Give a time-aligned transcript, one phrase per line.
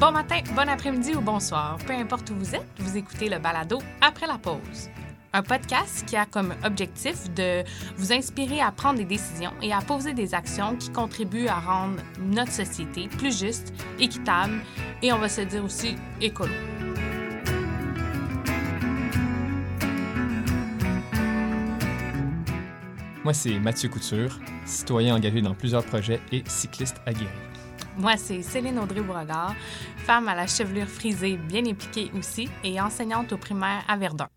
[0.00, 1.76] Bon matin, bon après-midi ou bonsoir.
[1.86, 4.88] Peu importe où vous êtes, vous écoutez le balado après la pause.
[5.34, 7.62] Un podcast qui a comme objectif de
[7.98, 12.00] vous inspirer à prendre des décisions et à poser des actions qui contribuent à rendre
[12.18, 14.62] notre société plus juste, équitable
[15.02, 16.54] et on va se dire aussi écolo.
[23.22, 27.49] Moi, c'est Mathieu Couture, citoyen engagé dans plusieurs projets et cycliste aguerri.
[27.98, 29.54] Moi, c'est Céline Audrey-Beauregard,
[29.96, 34.28] femme à la chevelure frisée bien impliquée aussi et enseignante au primaire à Verdun.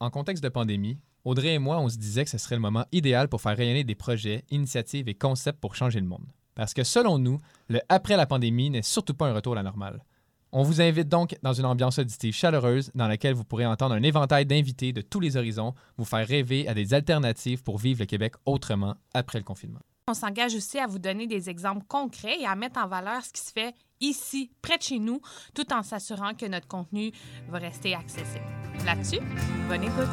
[0.00, 2.86] En contexte de pandémie, Audrey et moi, on se disait que ce serait le moment
[2.92, 6.26] idéal pour faire rayonner des projets, initiatives et concepts pour changer le monde.
[6.54, 9.62] Parce que selon nous, le après la pandémie n'est surtout pas un retour à la
[9.62, 10.02] normale.
[10.50, 14.02] On vous invite donc dans une ambiance auditive chaleureuse dans laquelle vous pourrez entendre un
[14.02, 18.06] éventail d'invités de tous les horizons, vous faire rêver à des alternatives pour vivre le
[18.06, 19.80] Québec autrement après le confinement.
[20.10, 23.30] On s'engage aussi à vous donner des exemples concrets et à mettre en valeur ce
[23.30, 25.20] qui se fait ici, près de chez nous,
[25.54, 27.12] tout en s'assurant que notre contenu
[27.50, 28.40] va rester accessible.
[28.86, 29.18] Là-dessus,
[29.68, 30.08] bonne écoute.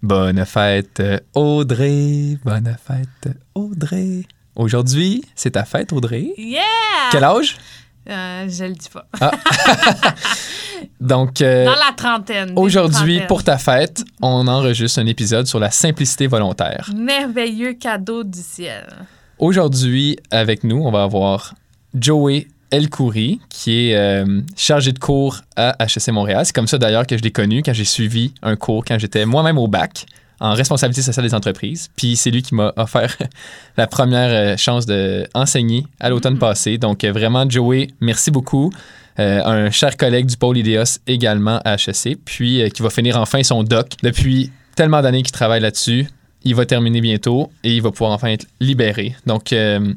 [0.00, 1.02] Bonne fête,
[1.34, 2.38] Audrey!
[2.44, 4.22] Bonne fête, Audrey!
[4.54, 6.34] Aujourd'hui, c'est ta fête, Audrey.
[6.36, 6.62] Yeah!
[7.10, 7.56] Quel âge?
[8.08, 9.06] Euh, je le dis pas.
[11.00, 12.52] Donc, euh, Dans la trentaine.
[12.56, 16.90] aujourd'hui, pour ta fête, on enregistre un épisode sur la simplicité volontaire.
[16.96, 18.86] Merveilleux cadeau du ciel.
[19.38, 21.54] Aujourd'hui, avec nous, on va avoir
[21.94, 26.46] Joey Elkouri, qui est euh, chargé de cours à HEC Montréal.
[26.46, 29.26] C'est comme ça d'ailleurs que je l'ai connu quand j'ai suivi un cours quand j'étais
[29.26, 30.06] moi-même au bac
[30.40, 31.90] en responsabilité sociale des entreprises.
[31.96, 33.16] Puis c'est lui qui m'a offert
[33.76, 36.38] la première euh, chance d'enseigner à l'automne Mm.
[36.38, 36.78] passé.
[36.78, 38.72] Donc euh, vraiment, Joey, merci beaucoup.
[39.18, 43.18] Euh, un cher collègue du pôle IDEOS également à HEC, puis euh, qui va finir
[43.18, 43.92] enfin son doc.
[44.02, 46.08] Depuis tellement d'années qu'il travaille là-dessus,
[46.42, 49.14] il va terminer bientôt et il va pouvoir enfin être libéré.
[49.26, 49.92] Donc, euh,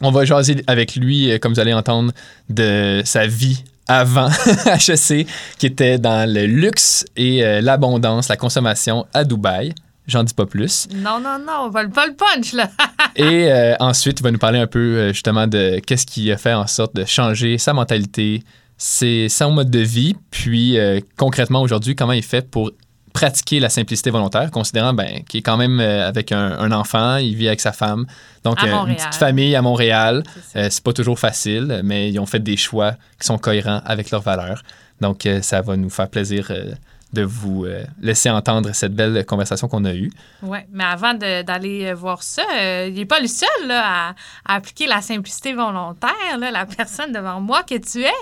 [0.00, 2.12] on va jaser avec lui, comme vous allez entendre,
[2.50, 4.28] de sa vie avant
[4.66, 5.26] HEC,
[5.58, 9.72] qui était dans le luxe et euh, l'abondance, la consommation à Dubaï.
[10.06, 10.86] J'en dis pas plus.
[10.94, 12.70] Non, non, non, on vole pas le punch, là.
[13.16, 16.36] Et euh, ensuite, il va nous parler un peu euh, justement de qu'est-ce qui a
[16.36, 18.44] fait en sorte de changer sa mentalité,
[18.78, 22.70] ses, son mode de vie, puis euh, concrètement aujourd'hui, comment il fait pour
[23.16, 27.16] pratiquer la simplicité volontaire, considérant ben, qu'il est quand même euh, avec un, un enfant,
[27.16, 28.04] il vit avec sa femme,
[28.44, 30.22] donc euh, une petite famille à Montréal.
[30.52, 30.66] C'est.
[30.66, 34.22] Euh, pas toujours facile, mais ils ont fait des choix qui sont cohérents avec leurs
[34.22, 34.62] valeurs.
[35.00, 36.74] Donc, euh, ça va nous faire plaisir euh,
[37.12, 37.64] de vous
[38.02, 40.10] laisser entendre cette belle conversation qu'on a eue.
[40.42, 44.56] Ouais, mais avant d'aller voir ça, euh, il n'est pas le seul là, à, à
[44.56, 46.36] appliquer la simplicité volontaire.
[46.38, 48.20] là, la personne devant moi que tu es,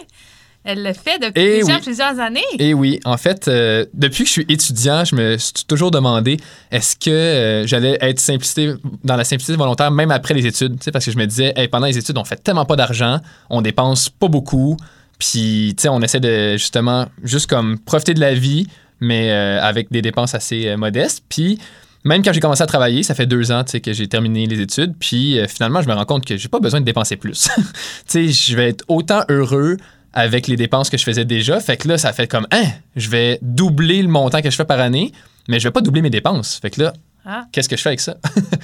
[0.64, 1.82] elle le fait depuis Eh déjà oui.
[1.82, 2.40] plusieurs années.
[2.58, 6.38] Et oui, en fait, euh, depuis que je suis étudiant, je me suis toujours demandé
[6.70, 8.72] est-ce que euh, j'allais être simplicité,
[9.04, 11.52] dans la simplicité volontaire même après les études, tu sais, parce que je me disais,
[11.54, 13.20] Hey, pendant les études, on fait tellement pas d'argent,
[13.50, 14.76] on dépense pas beaucoup,
[15.18, 18.66] puis tu sais, on essaie de justement juste comme profiter de la vie,
[19.00, 21.22] mais euh, avec des dépenses assez modestes.
[21.28, 21.58] Puis
[22.04, 24.94] même quand j'ai commencé à travailler, ça fait deux ans que j'ai terminé les études,
[24.98, 27.48] puis euh, finalement, je me rends compte que j'ai pas besoin de dépenser plus.
[28.14, 29.78] je vais être autant heureux
[30.14, 31.60] avec les dépenses que je faisais déjà.
[31.60, 32.64] Fait que là, ça fait comme, hein,
[32.96, 35.12] je vais doubler le montant que je fais par année,
[35.48, 36.58] mais je vais pas doubler mes dépenses.
[36.62, 36.92] Fait que là,
[37.26, 37.44] Ah.
[37.52, 38.16] qu'est-ce que je fais avec ça?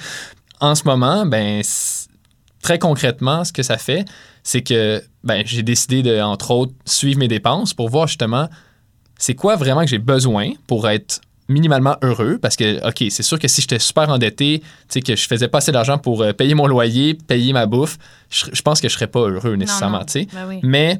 [0.61, 1.61] en ce moment, ben,
[2.63, 4.05] très concrètement, ce que ça fait,
[4.43, 8.47] c'est que ben, j'ai décidé de, entre autres, suivre mes dépenses pour voir justement
[9.17, 13.37] c'est quoi vraiment que j'ai besoin pour être minimalement heureux parce que, OK, c'est sûr
[13.37, 16.31] que si j'étais super endetté, tu sais, que je faisais pas assez d'argent pour euh,
[16.31, 17.97] payer mon loyer, payer ma bouffe,
[18.29, 20.27] je, je pense que je serais pas heureux nécessairement, tu sais.
[20.33, 20.59] Ben oui.
[20.63, 20.99] Mais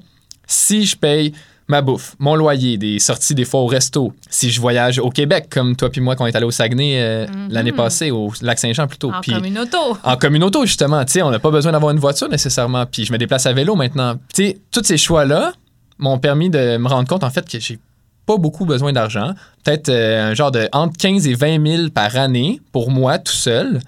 [0.51, 1.33] si je paye
[1.67, 5.47] ma bouffe, mon loyer, des sorties des fois au resto, si je voyage au Québec,
[5.49, 7.47] comme toi puis moi quand on est allé au Saguenay euh, Mhm.
[7.49, 9.11] l'année passée, au lac Saint-Jean plutôt.
[9.13, 9.77] En communauto.
[10.03, 11.05] en communauto, justement.
[11.05, 12.85] Tu sais, on n'a pas besoin d'avoir une voiture nécessairement.
[12.85, 14.15] Puis je me déplace à vélo maintenant.
[14.33, 15.53] Tu sais, tous ces choix-là
[15.97, 17.79] m'ont permis de me rendre compte, en fait, que j'ai
[18.25, 19.33] pas beaucoup besoin d'argent.
[19.63, 23.31] Peut-être euh, un genre de entre 15 et 20 000 par année pour moi tout
[23.33, 23.79] seul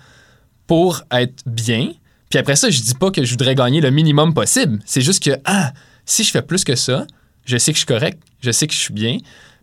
[0.67, 1.89] pour être bien.
[2.29, 4.79] Puis après ça, je dis pas que je voudrais gagner le minimum possible.
[4.85, 5.71] C'est juste que, ah,
[6.05, 7.05] si je fais plus que ça,
[7.45, 9.17] je sais que je suis correct, je sais que je suis bien.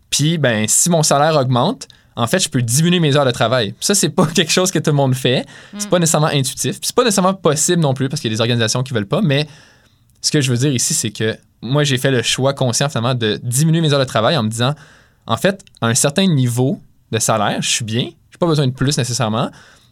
[0.09, 3.73] Puis, ben, si mon salaire augmente, en fait, je peux diminuer mes heures de travail.
[3.79, 5.45] Ça, c'est pas quelque chose que tout le monde fait.
[5.77, 6.79] C'est pas nécessairement intuitif.
[6.79, 9.07] Puis c'est pas nécessairement possible non plus parce qu'il y a des organisations qui veulent
[9.07, 9.21] pas.
[9.21, 9.47] Mais
[10.21, 13.15] ce que je veux dire ici, c'est que moi, j'ai fait le choix conscient finalement
[13.15, 14.73] de diminuer mes heures de travail en me disant,
[15.25, 18.09] en fait, à un certain niveau de salaire, je suis bien.
[18.31, 19.49] J'ai pas besoin de plus nécessairement.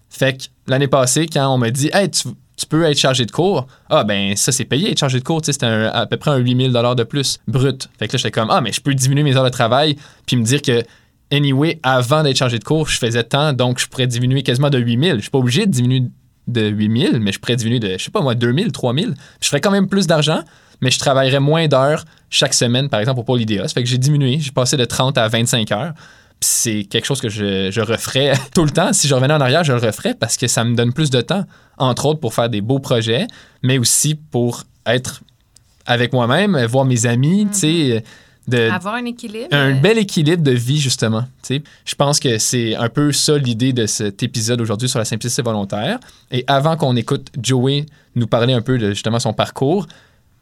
[0.09, 2.29] Fait que l'année passée, quand on m'a dit, hey, tu,
[2.59, 5.39] tu peux être chargé de cours, ah ben ça c'est payé être chargé de cours,
[5.43, 7.89] c'était à peu près un 8000 dollars de plus brut.
[7.97, 9.95] Fait que là j'étais comme ah mais je peux diminuer mes heures de travail
[10.25, 10.83] puis me dire que
[11.31, 14.77] anyway avant d'être chargé de cours, je faisais tant donc je pourrais diminuer quasiment de
[14.77, 15.15] 8000.
[15.15, 16.09] Je suis pas obligé de diminuer
[16.47, 19.13] de 8000, mais je pourrais diminuer de je sais pas moi 2000, 3000.
[19.39, 20.41] Je ferais quand même plus d'argent,
[20.81, 23.69] mais je travaillerais moins d'heures chaque semaine par exemple pour Paul Idéas.
[23.73, 25.93] Fait que j'ai diminué, j'ai passé de 30 à 25 heures.
[26.41, 28.93] C'est quelque chose que je, je referais tout le temps.
[28.93, 31.21] Si je revenais en arrière, je le referais parce que ça me donne plus de
[31.21, 31.45] temps,
[31.77, 33.27] entre autres pour faire des beaux projets,
[33.63, 35.21] mais aussi pour être
[35.85, 38.03] avec moi-même, voir mes amis, tu sais,
[38.49, 39.47] de, Avoir un équilibre.
[39.51, 41.21] un bel équilibre de vie, justement.
[41.43, 41.63] tu sais.
[41.85, 45.41] Je pense que c'est un peu ça l'idée de cet épisode aujourd'hui sur la simplicité
[45.41, 45.99] volontaire.
[46.31, 47.85] Et avant qu'on écoute Joey
[48.15, 49.87] nous parler un peu de justement son parcours,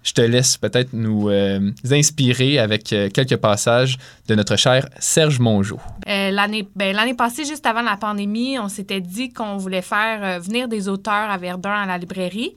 [0.07, 3.97] je te laisse peut-être nous euh, inspirer avec euh, quelques passages
[4.29, 5.79] de notre cher Serge Mongeau.
[6.07, 10.69] Euh, l'année ben, passée, juste avant la pandémie, on s'était dit qu'on voulait faire venir
[10.69, 12.55] des auteurs à Verdun à la librairie.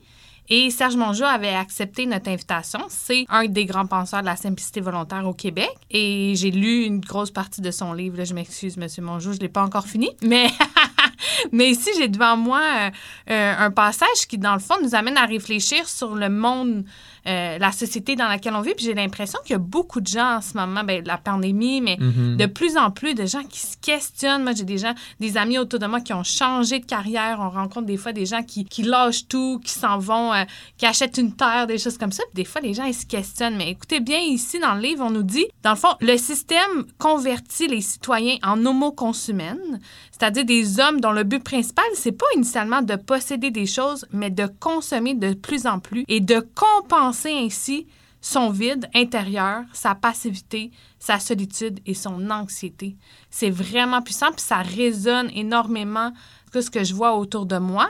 [0.53, 2.79] Et Serge Mongeau avait accepté notre invitation.
[2.89, 5.69] C'est un des grands penseurs de la simplicité volontaire au Québec.
[5.89, 8.21] Et j'ai lu une grosse partie de son livre.
[8.23, 10.09] je m'excuse, Monsieur Mongeau, je ne l'ai pas encore fini.
[10.21, 10.47] Mais,
[11.51, 12.89] mais ici, j'ai devant moi euh,
[13.31, 16.83] euh, un passage qui, dans le fond, nous amène à réfléchir sur le monde,
[17.27, 18.73] euh, la société dans laquelle on vit.
[18.75, 21.81] Puis j'ai l'impression qu'il y a beaucoup de gens en ce moment, ben, la pandémie,
[21.81, 22.37] mais Mhm.
[22.37, 24.43] de plus en plus de gens qui se questionnent.
[24.43, 27.37] Moi, j'ai des gens, des amis autour de moi qui ont changé de carrière.
[27.39, 30.43] On rencontre des fois des gens qui, qui lâchent tout, qui s'en vont, euh,
[30.77, 32.23] qui achètent une terre, des choses comme ça.
[32.33, 33.55] Puis des fois, les gens, ils se questionnent.
[33.57, 36.85] Mais écoutez bien, ici, dans le livre, on nous dit, dans le fond, le système
[36.97, 39.79] convertit les citoyens en homo consumènes,
[40.21, 44.29] c'est-à-dire des hommes dont le but principal, c'est pas initialement de posséder des choses, mais
[44.29, 47.87] de consommer de plus en plus et de compenser ainsi
[48.21, 50.69] son vide intérieur, sa passivité,
[50.99, 52.97] sa solitude et son anxiété.
[53.31, 56.11] C'est vraiment puissant, puis ça résonne énormément
[56.51, 57.89] avec ce que je vois autour de moi.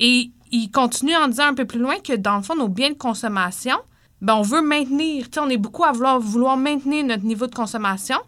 [0.00, 2.90] Et il continue en disant un peu plus loin que dans le fond, nos biens
[2.90, 3.76] de consommation,
[4.20, 8.18] ben, on veut maintenir, on est beaucoup à vouloir, vouloir maintenir notre niveau de consommation.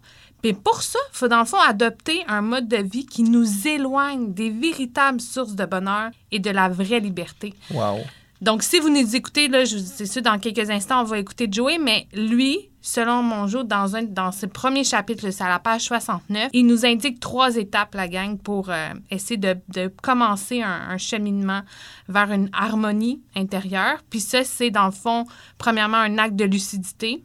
[0.45, 3.67] Puis pour ça, il faut dans le fond adopter un mode de vie qui nous
[3.67, 7.55] éloigne des véritables sources de bonheur et de la vraie liberté.
[7.71, 7.97] Wow.
[8.41, 11.47] Donc, si vous nous écoutez, là, je c'est sûr, dans quelques instants, on va écouter
[11.49, 15.81] Joey, mais lui, selon Mongeau, dans, un, dans ses premiers chapitres, c'est à la page
[15.81, 20.89] 69, il nous indique trois étapes, la gang, pour euh, essayer de, de commencer un,
[20.89, 21.61] un cheminement
[22.07, 23.97] vers une harmonie intérieure.
[24.11, 25.25] Puis ça, c'est dans le fond,
[25.57, 27.23] premièrement, un acte de lucidité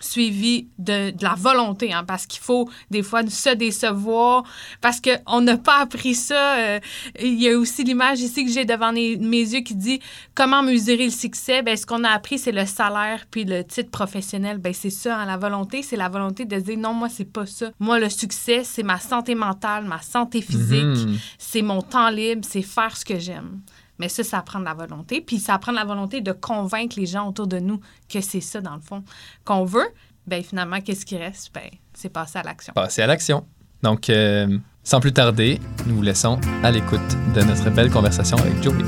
[0.00, 4.44] suivi de, de la volonté, hein, parce qu'il faut des fois se décevoir,
[4.80, 6.56] parce qu'on n'a pas appris ça.
[6.58, 6.80] euh,
[7.20, 10.00] il y a aussi l'image ici que j'ai devant les- mes yeux qui dit
[10.34, 11.62] comment mesurer le succès.
[11.62, 14.58] Ben, ce qu'on a appris, c'est le salaire puis le titre professionnel.
[14.58, 17.46] Ben, c'est ça, hein, la volonté, c'est la volonté de dire non, moi, c'est pas
[17.46, 17.70] ça.
[17.80, 21.18] Moi, le succès, c'est ma santé mentale, ma santé physique, Mhm.
[21.38, 23.60] c'est mon temps libre, c'est faire ce que j'aime.
[23.98, 25.20] Mais ça, ça prend de la volonté.
[25.20, 28.40] Puis ça prend de la volonté de convaincre les gens autour de nous que c'est
[28.40, 29.04] ça, dans le fond,
[29.44, 29.88] qu'on veut.
[30.26, 31.52] Ben finalement, qu'est-ce qui reste?
[31.54, 32.72] Ben, c'est passer à l'action.
[32.72, 33.46] Passer à l'action.
[33.82, 37.00] Donc, euh, sans plus tarder, nous vous laissons à l'écoute
[37.34, 38.84] de notre belle conversation avec Joey.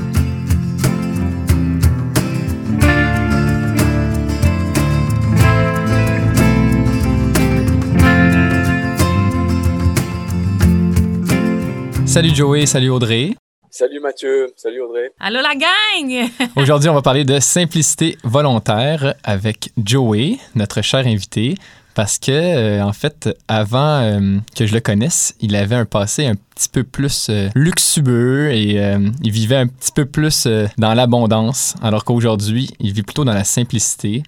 [12.05, 13.35] Salut Joey, salut Audrey.
[13.69, 15.11] Salut Mathieu, salut Audrey.
[15.19, 16.29] Allô la gang!
[16.55, 21.55] Aujourd'hui, on va parler de simplicité volontaire avec Joey, notre cher invité,
[21.93, 26.25] parce que, euh, en fait, avant euh, que je le connaisse, il avait un passé
[26.25, 30.67] un petit peu plus euh, luxueux et euh, il vivait un petit peu plus euh,
[30.77, 34.23] dans l'abondance, alors qu'aujourd'hui, il vit plutôt dans la simplicité.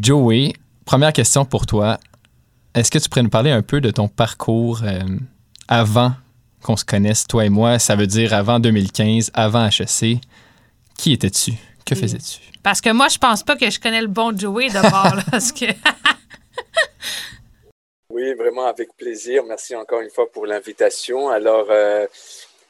[0.00, 0.54] Joey,
[0.86, 1.98] première question pour toi.
[2.74, 5.00] Est-ce que tu pourrais nous parler un peu de ton parcours euh,
[5.68, 6.12] avant
[6.62, 7.78] qu'on se connaisse, toi et moi?
[7.78, 10.18] Ça veut dire avant 2015, avant HEC.
[10.98, 11.52] Qui étais-tu?
[11.84, 12.38] Que faisais-tu?
[12.62, 15.16] Parce que moi, je pense pas que je connais le bon Joey d'abord,
[15.58, 15.66] que...
[18.10, 19.42] Oui, vraiment avec plaisir.
[19.44, 21.28] Merci encore une fois pour l'invitation.
[21.30, 22.06] Alors, euh,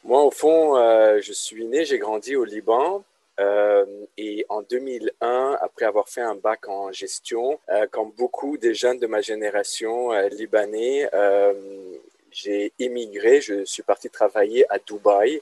[0.05, 3.03] moi, au fond, euh, je suis né, j'ai grandi au Liban.
[3.39, 3.85] euh,
[4.17, 8.99] et en 2001, après avoir fait un bac en gestion, euh, comme beaucoup des jeunes
[8.99, 11.53] de ma génération euh, libanais, euh,
[12.33, 13.41] j'ai immigré.
[13.41, 15.41] Je suis parti travailler à Dubaï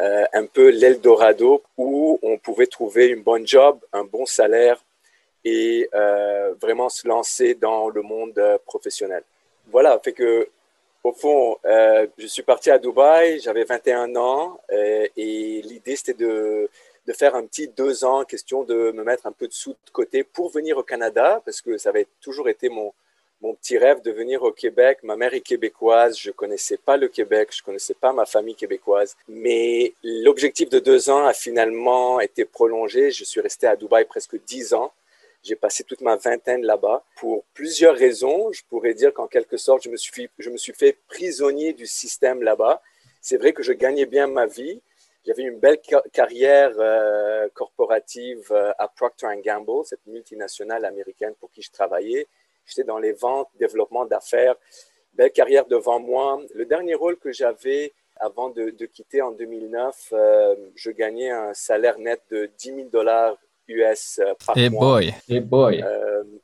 [0.00, 4.82] euh, un peu l'Eldorado où on pouvait trouver une bonne job, un bon salaire
[5.44, 9.22] et euh, vraiment se lancer dans le monde professionnel.
[9.66, 10.48] Voilà, fait que
[11.04, 16.68] au fond, je suis parti à Dubaï, j'avais 21 ans et l'idée c'était de
[17.08, 19.90] de faire un petit deux ans, question de me mettre un peu de sous de
[19.92, 22.92] côté pour venir au Canada, parce que ça avait toujours été mon,
[23.40, 24.98] mon petit rêve de venir au Québec.
[25.02, 29.16] Ma mère est québécoise, je connaissais pas le Québec, je connaissais pas ma famille québécoise,
[29.28, 33.10] mais l'objectif de deux ans a finalement été prolongé.
[33.10, 34.92] Je suis resté à Dubaï presque dix ans.
[35.44, 38.50] J'ai passé toute ma vingtaine là-bas pour plusieurs raisons.
[38.52, 41.86] Je pourrais dire qu'en quelque sorte, je me suis, je me suis fait prisonnier du
[41.86, 42.82] système là-bas.
[43.20, 44.80] C'est vrai que je gagnais bien ma vie,
[45.26, 45.78] j'avais une belle
[46.12, 52.26] carrière euh, corporative euh, à Procter Gamble, cette multinationale américaine pour qui je travaillais.
[52.68, 54.54] J'étais dans les ventes, développement d'affaires,
[55.14, 56.40] belle carrière devant moi.
[56.54, 61.98] Le dernier rôle que j'avais avant de, quitter en 2009, euh, je gagnais un salaire
[61.98, 63.36] net de 10 000 dollars
[63.68, 64.98] US par hey mois.
[64.98, 65.14] Boy.
[65.28, 65.84] Hey boy.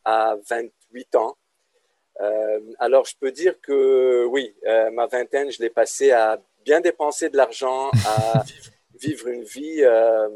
[0.05, 1.37] à 28 ans.
[2.79, 4.55] alors, je peux dire que oui,
[4.93, 8.43] ma vingtaine, je l'ai passée à bien dépenser de l'argent, à
[9.01, 10.29] vivre une vie euh,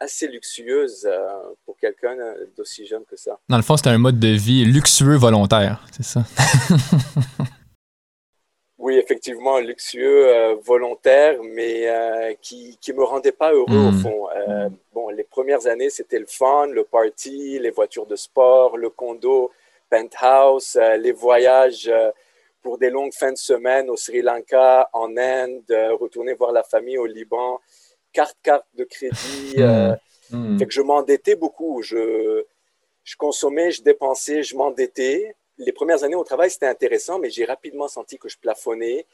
[0.00, 1.28] assez luxueuse euh,
[1.64, 2.16] pour quelqu'un
[2.56, 3.38] d'aussi jeune que ça.
[3.48, 6.22] Dans le fond, c'était un mode de vie luxueux volontaire, c'est ça?
[8.78, 14.00] oui, effectivement, luxueux euh, volontaire, mais qui ne me rendait pas heureux au hmm.
[14.00, 14.26] fond.
[14.92, 19.50] bon, les premières années, c'était le fun, le party, les voitures de sport, le condo,
[19.90, 21.90] penthouse, les voyages
[22.62, 26.98] pour des longues fins de semaine au Sri Lanka, en Inde, retourner voir la famille
[26.98, 27.60] au Liban
[28.12, 29.54] carte, carte de crédit.
[29.56, 29.60] Hmm.
[29.60, 29.96] Euh,
[30.30, 30.58] hmm.
[30.58, 31.82] Fait que je m'endettais beaucoup.
[31.82, 32.44] Je,
[33.04, 35.34] je consommais, je dépensais, je m'endettais.
[35.56, 39.06] Les premières années au travail, c'était intéressant, mais j'ai rapidement senti que je plafonnais.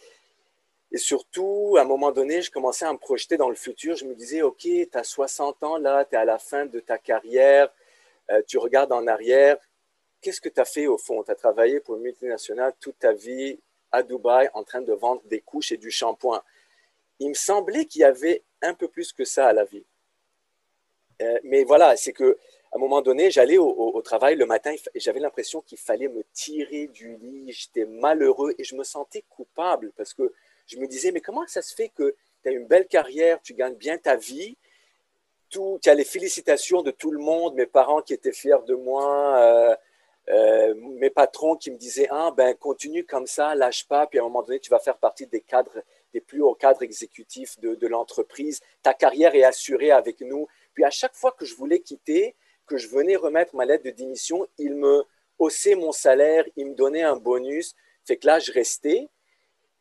[0.92, 3.96] Et surtout, à un moment donné, je commençais à me projeter dans le futur.
[3.96, 6.78] Je me disais, OK, tu as 60 ans là, tu es à la fin de
[6.80, 7.68] ta carrière,
[8.30, 9.56] euh, tu regardes en arrière.
[10.20, 11.22] Qu'est-ce que tu as fait au fond?
[11.22, 13.58] Tu as travaillé pour une multinationale toute ta vie
[13.90, 16.42] à Dubaï en train de vendre des couches et du shampoing.
[17.20, 19.84] Il me semblait qu'il y avait un peu plus que ça à la vie.
[21.22, 22.38] Euh, mais voilà, c'est que
[22.72, 26.24] à un moment donné, j'allais au, travail le matin et j'avais l'impression qu'il fallait me
[26.32, 27.52] tirer du lit.
[27.52, 30.32] J'étais malheureux et je me sentais coupable parce que
[30.66, 33.54] je me disais, mais comment ça se fait que tu as une belle carrière, tu
[33.54, 34.56] gagnes bien ta vie,
[35.50, 39.36] tu as les félicitations de tout le monde, mes parents qui étaient fiers de moi,
[39.38, 39.76] euh,
[40.30, 44.22] euh, mes patrons qui me disaient, ah, ben continue comme ça, lâche pas, puis à
[44.22, 45.80] un moment donné, tu vas faire partie des cadres
[46.20, 48.60] plus hauts cadres exécutifs de, l'entreprise.
[48.82, 50.46] Ta carrière est assurée avec nous.
[50.74, 52.34] Puis à chaque fois que je voulais quitter,
[52.66, 55.02] que je venais remettre ma lettre de démission, il me
[55.38, 57.74] haussait mon salaire, il me donnait un bonus.
[58.04, 59.08] Fait que là, je restais.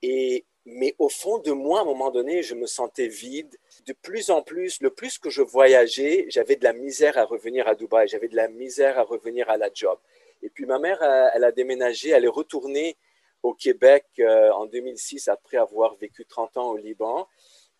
[0.01, 3.55] Et, mais au fond de moi, à un moment donné, je me sentais vide.
[3.85, 7.67] De plus en plus, le plus que je voyageais, j'avais de la misère à revenir
[7.67, 9.97] à Dubaï, j'avais de la misère à revenir à la job.
[10.41, 11.01] Et puis ma mère,
[11.33, 12.97] elle a déménagé, elle est retournée
[13.43, 17.27] au Québec euh, en 2006 après avoir vécu 30 ans au Liban.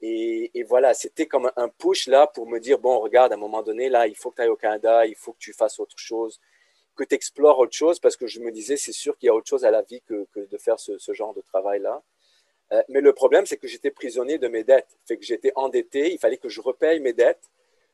[0.06, 3.64] Et, voilà, c'était comme un push là pour me dire, bon, regarde, à un moment
[3.64, 5.98] donné, là, il faut que tu ailles au Canada, il faut que tu fasses autre
[5.98, 6.42] chose,
[6.98, 9.34] que tu explores autre chose, parce que je me disais, c'est sûr qu'il y a
[9.34, 12.04] autre chose à la vie que, de faire ce, genre de travail-là.
[12.74, 14.98] Euh, mais le problème, c'est que j'étais prisonnier de mes dettes.
[15.06, 17.50] Fait que j'étais endetté, il fallait que je repaye mes dettes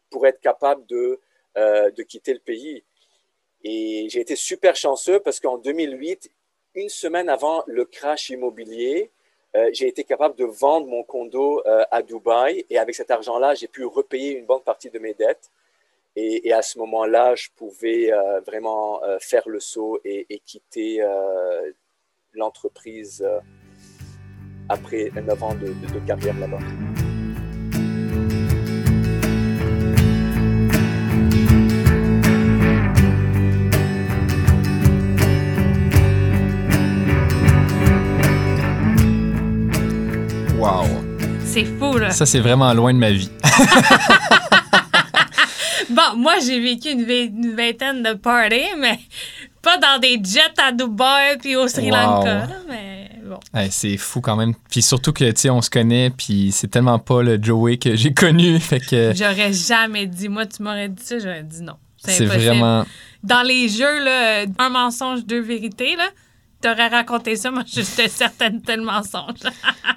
[0.09, 1.19] pour être capable de,
[1.57, 2.83] euh, de quitter le pays.
[3.63, 6.31] Et j'ai été super chanceux parce qu'en 2008,
[6.79, 9.11] une semaine avant le crash immobilier,
[9.55, 13.55] euh, j'ai été capable de vendre mon condo euh, à Dubaï et avec cet argent-là,
[13.55, 15.49] j'ai pu repayer une bonne partie de mes dettes.
[16.15, 21.01] Et, à ce moment-là, je pouvais euh, vraiment faire le saut et, quitter
[22.33, 23.25] l'entreprise
[24.67, 27.08] après 9 ans de carrière là-bas.
[41.51, 42.11] C'est fou, là.
[42.11, 43.31] Ça, c'est vraiment loin de ma vie.
[45.89, 48.99] bon, moi, j'ai vécu une, vingtaine de parties, mais
[49.59, 52.47] pas dans des jets à Dubaï puis au Sri Lanka.
[52.69, 53.39] mais bon.
[53.71, 54.53] c'est fou quand même.
[54.69, 57.95] Puis surtout que, tu sais, on se connaît, puis c'est tellement pas le Joey que
[57.95, 58.59] j'ai connu.
[58.59, 59.13] Fait que.
[59.15, 60.29] J'aurais jamais dit.
[60.29, 61.77] Moi, tu m'aurais dit ça, j'aurais dit non.
[61.97, 62.85] C'est vraiment.
[63.23, 66.09] Dans les jeux, là, un mensonge, deux vérités, là,
[66.61, 69.39] t'aurais raconté ça, moi, j'étais certaine tel mensonge.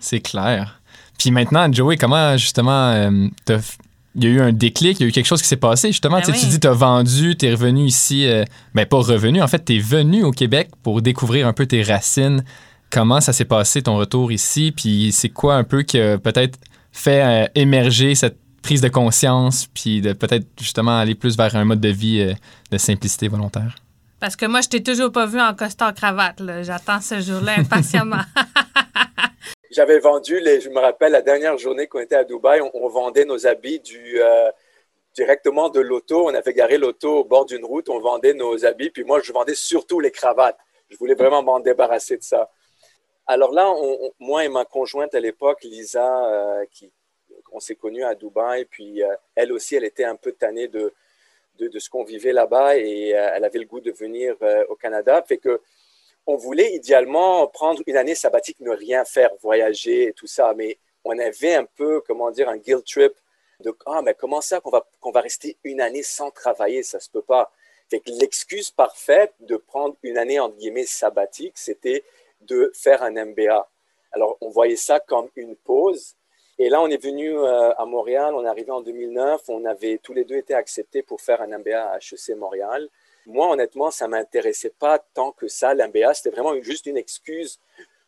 [0.01, 0.79] c'est clair.
[1.19, 3.29] Puis maintenant, Joey, comment justement, euh,
[4.15, 5.89] il y a eu un déclic, il y a eu quelque chose qui s'est passé.
[5.89, 9.41] Justement, ben tu dis, tu as vendu, tu es revenu ici, euh, ben pas revenu,
[9.43, 12.45] en fait, tu es venu au Québec pour découvrir un peu tes racines.
[12.91, 14.73] Comment ça s'est passé ton retour ici?
[14.73, 16.59] Puis c'est quoi un peu qui a peut-être
[16.93, 21.81] fait émerger cette prise de conscience, puis de peut-être justement aller plus vers un mode
[21.81, 22.35] de vie
[22.71, 23.77] de simplicité volontaire?
[24.23, 26.41] Parce que moi, je t'ai toujours pas vu en costard cravate.
[26.63, 28.23] J'attends ce jour-là impatiemment.
[29.73, 33.25] J'avais vendu, les, je me rappelle, la dernière journée qu'on était à Dubaï, on, vendait
[33.25, 33.83] nos habits
[34.17, 34.51] euh,
[35.15, 36.27] directement de l'auto.
[36.29, 38.91] On avait garé l'auto au bord d'une route, on vendait nos habits.
[38.91, 40.59] Puis moi, je vendais surtout les cravates.
[40.91, 42.51] Je voulais vraiment m'en débarrasser de ça.
[43.27, 43.73] Alors là,
[44.19, 46.93] moi et ma conjointe à l'époque, Lisa, euh, qui,
[47.51, 50.93] on s'est connus à Dubaï, puis euh, elle aussi, elle était un peu tannée de,
[51.59, 54.37] de, ce qu'on vivait là-bas et elle avait le goût de venir
[54.69, 55.23] au Canada.
[55.27, 55.63] Fait que
[56.27, 60.79] on voulait idéalement prendre une année sabbatique, ne rien faire, voyager et tout ça, mais
[61.05, 63.13] on avait un peu, comment dire, un guilt trip
[63.61, 67.11] de ah mais comment ça qu'on va va rester une année sans travailler, ça se
[67.11, 67.53] peut pas.
[67.91, 72.05] Fait l'excuse parfaite de prendre une année entre guillemets sabbatique, c'était
[72.41, 73.69] de faire un MBA.
[74.13, 76.17] Alors on voyait ça comme une pause
[76.59, 79.99] et là, on est venu euh, à Montréal, on est arrivé en 2009, on avait
[80.03, 82.89] tous les deux été acceptés pour faire un MBA à HEC Montréal.
[83.27, 86.15] Moi, honnêtement, ça m'intéressait pas tant que ça, l'MBA.
[86.15, 87.61] C'était vraiment juste une excuse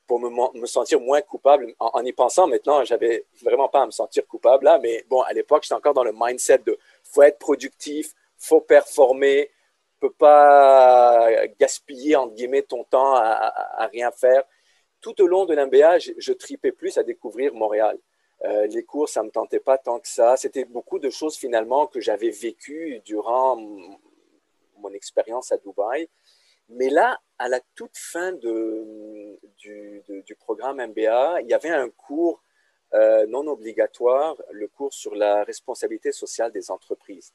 [0.07, 0.29] pour me,
[0.59, 1.75] me sentir moins coupable.
[1.79, 5.33] En, y pensant maintenant, j'avais vraiment pas à me sentir coupable là, mais bon, à
[5.33, 9.51] l'époque, j'étais encore dans le mindset de faut être productif, faut performer,
[10.01, 14.45] peut pas gaspiller entre guillemets ton temps à, rien faire.
[15.01, 17.99] Tout au long de l'MBA, je, je tripais plus à découvrir Montréal.
[18.45, 20.37] Euh, les cours, ça ne me tentait pas tant que ça.
[20.37, 23.59] C'était beaucoup de choses finalement que j'avais vécues durant
[24.85, 26.09] mon expérience à Dubaï.
[26.69, 29.37] Mais là, à la toute fin du,
[30.39, 32.43] programme MBA, il y avait un cours
[32.95, 37.33] euh, non obligatoire, le cours sur la responsabilité sociale des entreprises.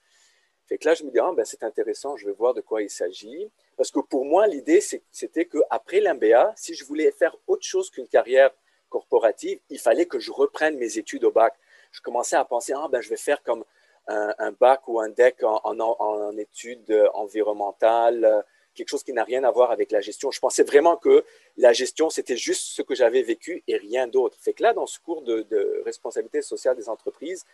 [0.68, 2.84] Fait que là, je me dis, ah, ben, c'est intéressant, je vais voir de quoi
[2.84, 3.52] il s'agit.
[3.76, 8.08] Parce que pour moi, l'idée, c'était qu'après l'MBA, si je voulais faire autre chose qu'une
[8.08, 8.52] carrière
[8.90, 11.56] corporative, il fallait que je reprenne mes études au bac.
[11.92, 13.64] Je commençais à penser, ah ben je vais faire comme
[14.08, 18.44] un, bac ou un DEC en, études environnementales,
[18.80, 20.32] quelque chose qui n'a rien à voir avec la gestion.
[20.32, 21.24] Je pensais vraiment que
[21.58, 24.38] la gestion, c'était juste ce que j'avais vécu et rien d'autre.
[24.40, 27.46] Fait que là, dans ce cours de, responsabilité sociale des entreprises,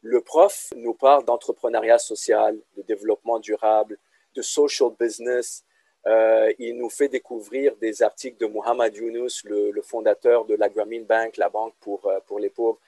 [0.00, 3.98] le prof nous parle d'entrepreneuriat social, de développement durable,
[4.34, 5.64] de social business,
[6.06, 11.04] euh, il nous fait découvrir des articles de Muhammad Yunus, le, fondateur de la Grameen
[11.04, 12.78] Bank, la banque pour, euh, pour les pauvres.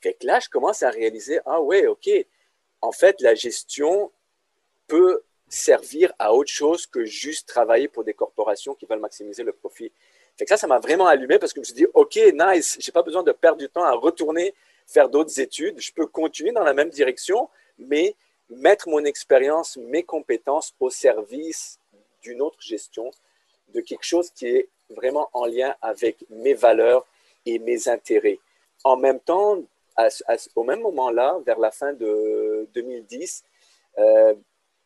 [0.00, 2.08] Fait que là, je commence à réaliser, ah ouais, ok,
[2.80, 4.10] en fait, la gestion
[4.86, 9.52] peut servir à autre chose que juste travailler pour des corporations qui veulent maximiser le
[9.52, 9.92] profit.
[10.36, 12.92] Fait ça, ça m'a vraiment allumé parce que je me suis dit, ok, nice, j'ai
[12.92, 14.54] pas besoin de perdre du temps à retourner
[14.86, 15.78] faire d'autres études.
[15.78, 18.14] Je peux continuer dans la même direction, mais
[18.48, 21.78] mettre mon expérience, mes compétences au service
[22.22, 23.10] d'une autre gestion,
[23.68, 27.06] de quelque chose qui est vraiment en lien avec mes valeurs
[27.46, 28.40] et mes intérêts.
[28.82, 29.62] En même temps,
[30.54, 33.44] au même moment-là, vers la fin de 2010,
[33.98, 34.34] euh,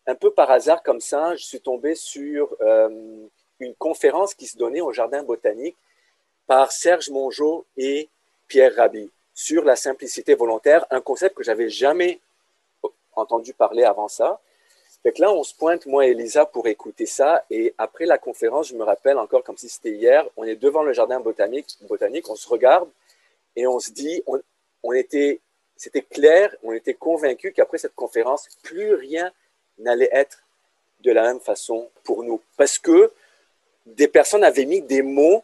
[0.06, 3.26] un peu par hasard comme ça, je suis tombé sur euh,
[3.60, 5.76] une conférence qui se donnait au Jardin botanique
[6.46, 8.08] par Serge Mongeau et
[8.46, 12.20] Pierre Rabhi sur la simplicité volontaire, un concept que j'avais jamais
[13.16, 14.40] entendu parler avant ça.
[15.02, 17.44] Fait là, on se pointe, moi et Lisa, pour écouter ça.
[17.50, 20.82] Et après la conférence, je me rappelle encore comme si c'était hier, on est devant
[20.82, 21.76] le jardin botanique,
[22.28, 22.88] on se regarde
[23.56, 24.22] et on se dit,
[24.92, 25.40] était,
[25.76, 29.32] c'était clair, on était convaincus qu'après cette conférence, plus rien
[29.78, 30.44] n'allait être
[31.00, 32.40] de la même façon pour nous.
[32.56, 33.12] Parce que
[33.86, 35.42] des personnes avaient mis des mots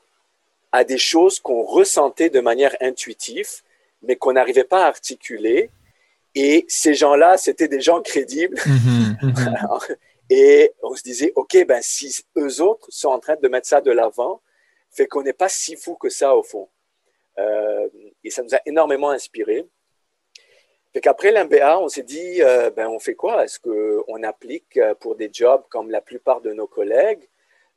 [0.72, 3.48] à des choses qu'on ressentait de manière intuitive,
[4.02, 5.70] mais qu'on n'arrivait pas à articuler.
[6.34, 8.58] Et ces gens-là, c'était des gens crédibles.
[8.66, 9.96] Mhm, mhm.
[10.30, 13.80] et on se disait, OK, ben, si eux autres sont en train de mettre ça
[13.80, 14.40] de l'avant,
[14.90, 16.68] fait qu'on n'est pas si fou que ça au fond.
[17.40, 17.88] Euh,
[18.24, 19.66] et ça nous a énormément inspiré.
[20.92, 23.44] Fait qu'après l'MBA, on s'est dit, euh, ben, on fait quoi?
[23.44, 27.28] Est-ce qu'on applique pour des jobs comme la plupart de nos collègues?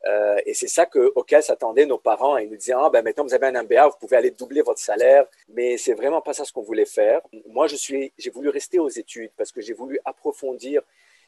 [0.06, 2.38] Euh, et c'est ça que, auquel s'attendaient nos parents.
[2.38, 4.80] Ils nous disaient, ah, ben, maintenant, vous avez un MBA, vous pouvez aller doubler votre
[4.80, 5.26] salaire.
[5.47, 7.21] Mais c'est vraiment pas ça ce qu'on voulait faire.
[7.47, 10.82] Moi, j'ai voulu rester aux études parce que j'ai voulu approfondir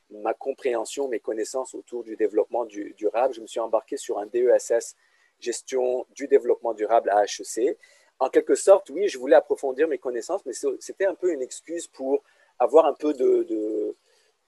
[0.09, 3.33] ma compréhension, mes connaissances autour du développement durable.
[3.33, 4.95] Je me suis embarqué sur un DESS
[5.39, 7.77] gestion du développement durable à HEC.
[8.19, 11.87] En quelque sorte, oui, je voulais approfondir mes connaissances, mais c'était un peu une excuse
[11.87, 12.23] pour
[12.59, 13.95] avoir un peu de, de,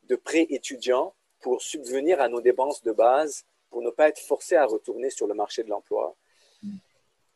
[0.04, 4.66] de pré-étudiant pour subvenir à nos dépenses de base pour ne pas être forcé à
[4.66, 6.16] retourner sur le marché de l'emploi.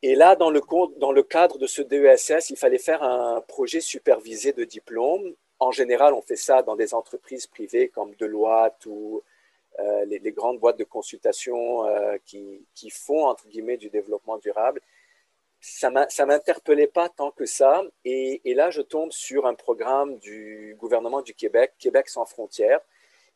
[0.03, 0.61] Et là, dans le,
[0.97, 5.35] dans le cadre de ce DESS, il fallait faire un projet supervisé de diplôme.
[5.59, 9.21] En général, on fait ça dans des entreprises privées comme Deloitte ou
[9.79, 14.81] euh, les, grandes boîtes de consultation euh, qui, qui, font, entre guillemets, du développement durable.
[15.61, 17.83] Ça ne m'interpellait pas tant que ça.
[18.03, 22.81] Et, là, je tombe sur un programme du gouvernement du Québec, Québec sans frontières,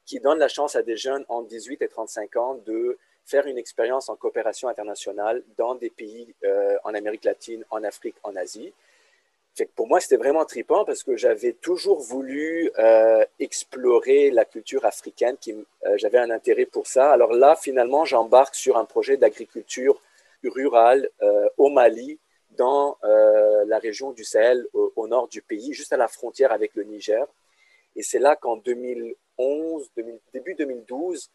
[0.06, 3.58] qui donne la chance à des jeunes entre 18 et 35 ans de faire une
[3.58, 8.74] expérience en coopération internationale dans des pays euh, en Amérique latine, en Afrique, en Asie.
[9.56, 14.86] Fait pour moi, c'était vraiment tripant parce que j'avais toujours voulu euh, explorer la culture
[14.86, 17.10] africaine, euh, j'avais un intérêt pour ça.
[17.12, 20.00] Alors là, finalement, j'embarque sur un projet d'agriculture
[20.50, 21.10] rurale
[21.58, 22.20] au Mali,
[22.52, 26.84] dans la région du Sahel, au, nord du pays, juste à la frontière avec le
[26.84, 27.26] Niger.
[27.96, 29.92] Et c'est là qu'en 2011,
[30.34, 31.30] début 2012,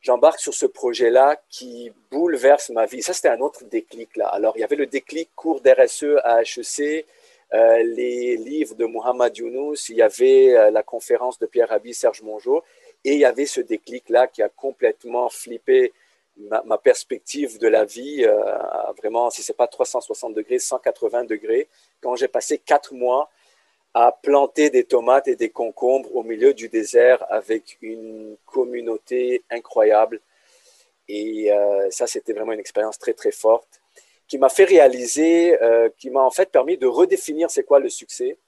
[0.00, 3.02] j'embarque sur ce projet-là qui bouleverse ma vie.
[3.02, 4.28] Ça, c'était un autre déclic là.
[4.28, 7.06] Alors, il y avait le déclic cours d'RSE à HEC,
[7.54, 11.94] euh, les livres de Mohamed Younous, il y avait euh, la conférence de Pierre Rabhi,
[11.94, 12.64] Serge Mongeau,
[13.04, 15.92] et il y avait ce déclic-là qui a complètement flippé
[16.36, 21.68] ma, perspective de la vie, euh, vraiment, si ce n'est pas 360 degrés, 180 degrés,
[22.00, 23.30] quand j'ai passé quatre mois
[23.94, 30.20] à planter des tomates et des concombres au milieu du désert avec une communauté incroyable.
[31.08, 33.80] Et euh, ça, c'était vraiment une expérience très, très forte
[34.28, 37.88] qui m'a fait réaliser, euh, qui m'a en fait permis de redéfinir c'est quoi le
[37.88, 38.38] succès,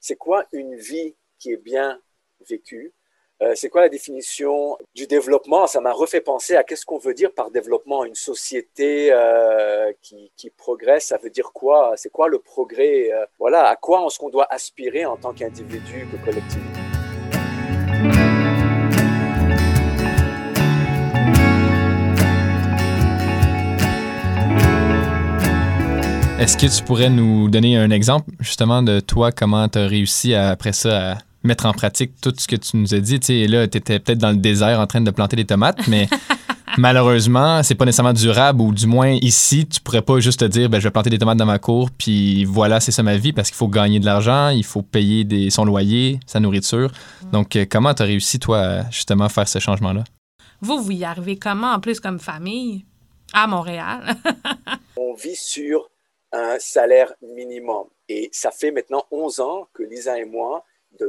[0.00, 2.00] c'est quoi une vie qui est bien
[2.48, 2.92] vécue,
[3.42, 5.66] euh, c'est quoi la définition du développement?
[5.66, 8.04] Ça m'a refait penser à qu'est-ce qu'on veut dire par développement.
[8.04, 11.94] Une société euh, qui, qui, progresse, ça veut dire quoi?
[11.96, 16.06] C'est quoi le progrès euh, Voilà, à quoi est-ce qu'on doit aspirer en tant qu'individu,
[16.12, 16.60] que collectif?
[26.38, 30.34] Est-ce que tu pourrais nous donner un exemple justement de toi, comment tu as réussi
[30.34, 33.20] après ça à mettre en pratique tout ce que tu nous as dit.
[33.20, 35.86] Tu sais, là, tu étais peut-être dans le désert en train de planter des tomates,
[35.88, 36.08] mais
[36.78, 40.68] malheureusement, c'est pas nécessairement durable ou du moins ici, tu pourrais pas juste te dire
[40.68, 43.32] ben, je vais planter des tomates dans ma cour puis voilà, c'est ça ma vie
[43.32, 46.90] parce qu'il faut gagner de l'argent, il faut payer des, son loyer, sa nourriture.
[47.32, 50.04] Donc, euh, comment tu as réussi, toi, à justement faire ce changement-là?
[50.60, 52.84] Vous, vous y arrivez comment, en plus, comme famille,
[53.32, 54.14] à Montréal?
[54.96, 55.88] On vit sur
[56.32, 57.86] un salaire minimum.
[58.08, 60.64] Et ça fait maintenant 11 ans que Lisa et moi,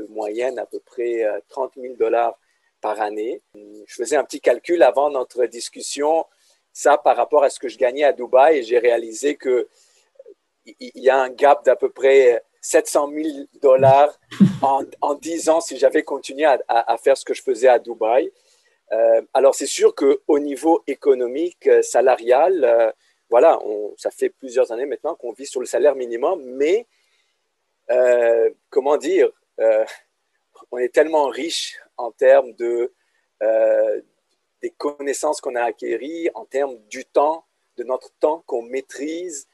[0.09, 2.37] moyenne à peu près 30 euh, 000 dollars
[2.81, 3.41] par année.
[3.53, 6.25] Je faisais un petit calcul avant notre discussion,
[6.73, 9.65] ça par rapport à ce que je gagnais à Dubaï, et j'ai réalisé qu'il euh,
[10.79, 13.27] y a un gap d'à peu près 700 000
[13.61, 14.19] dollars
[14.61, 18.31] en, en 10 ans si j'avais continué à, faire ce que je faisais à Dubaï.
[18.91, 22.93] Euh, alors c'est sûr qu'au niveau économique, salarial,
[23.29, 23.59] voilà,
[23.97, 26.87] ça fait plusieurs années maintenant qu'on vit sur le salaire minimum, mais
[28.69, 29.29] comment dire,
[29.61, 29.85] euh,
[30.71, 32.93] on est tellement riche en termes de,
[33.43, 34.01] euh,
[34.61, 37.45] des connaissances qu'on a acquéries, en termes du temps,
[37.77, 39.47] de notre temps qu'on maîtrise,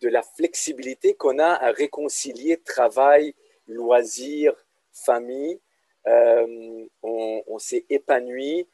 [0.00, 3.34] de la flexibilité qu'on a à réconcilier travail,
[3.66, 4.54] loisirs,
[4.92, 5.60] famille.
[6.06, 8.68] Euh, on, s'est épanoui.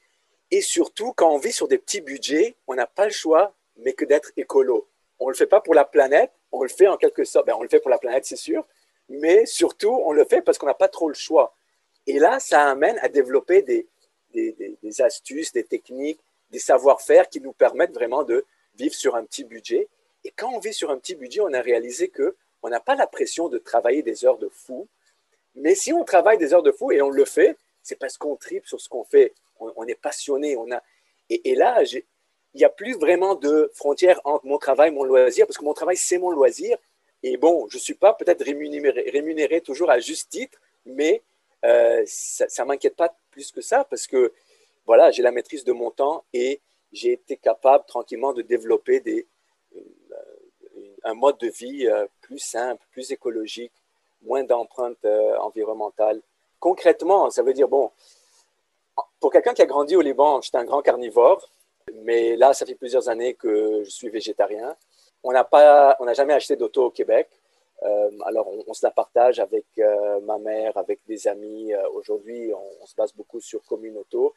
[0.50, 3.92] Et surtout, quand on vit sur des petits budgets, on n'a pas le choix, mais
[3.92, 4.88] que d'être écolo.
[5.18, 7.46] On ne le fait pas pour la planète, on le fait en quelque sorte.
[7.46, 8.66] Ben, on le fait pour la planète, c'est sûr,
[9.12, 11.54] mais surtout, on le fait parce qu'on n'a pas trop le choix.
[12.06, 13.86] Et là, ça amène à développer des,
[15.00, 16.20] astuces, des techniques,
[16.50, 18.44] des savoir-faire qui nous permettent vraiment de
[18.74, 19.88] vivre sur un petit budget.
[20.24, 22.94] Et quand on vit sur un petit budget, on a réalisé que on n'a pas
[22.94, 24.88] la pression de travailler des heures de fou.
[25.54, 28.36] Mais si on travaille des heures de fou et on le fait, c'est parce qu'on
[28.36, 29.34] tripe sur ce qu'on fait.
[29.58, 30.56] On, est passionné.
[30.56, 30.82] On a...
[31.28, 35.04] et, et là, il n'y a plus vraiment de frontières entre mon travail et mon
[35.04, 36.76] loisir, parce que mon travail, c'est mon loisir.
[37.22, 41.22] Et bon, je ne suis pas peut-être rémunéré, toujours à juste titre, mais
[41.64, 44.32] euh, ça ne m'inquiète pas plus que ça parce que
[44.84, 46.60] voilà, j'ai la maîtrise de mon temps et
[46.92, 49.02] j'ai été capable tranquillement de développer
[49.76, 49.80] euh,
[51.04, 53.72] un mode de vie euh, plus simple, plus écologique,
[54.22, 55.04] moins d'empreinte
[55.40, 56.20] environnementale.
[56.58, 57.90] Concrètement, ça veut dire, bon,
[59.20, 61.48] pour quelqu'un qui a grandi au Liban, j'étais un grand carnivore,
[62.02, 64.76] mais là, ça fait plusieurs années que je suis végétarien.
[65.22, 67.28] On n'a pas, on n'a jamais acheté d'auto au Québec.
[67.82, 71.72] Euh, alors, on, se la partage avec euh, ma mère, avec des amis.
[71.72, 74.34] Euh, aujourd'hui, on, se base beaucoup sur commune auto.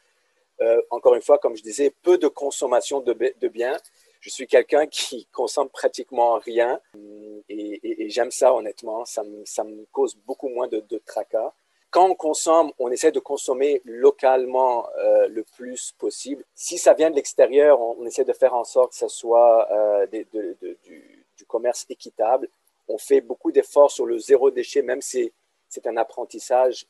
[0.90, 3.14] encore une fois, comme je disais, peu de consommation de,
[3.48, 3.78] biens.
[4.22, 6.80] Je suis quelqu'un qui consomme pratiquement rien
[7.50, 9.06] et, j'aime ça honnêtement.
[9.06, 11.54] Ça me, ça me, cause beaucoup moins de tracas
[11.96, 16.44] quand on consomme, on essaie de consommer localement euh, le plus possible.
[16.54, 20.06] Si ça vient de l'extérieur, on, essaie de faire en sorte que ce soit euh,
[20.06, 22.50] du, commerce équitable.
[22.90, 25.32] On fait beaucoup d'efforts sur le zéro déchet, même si
[25.70, 26.86] c'est un apprentissage